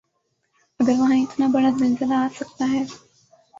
[0.79, 2.83] اگر وہاں اتنا بڑا زلزلہ آ سکتا ہے۔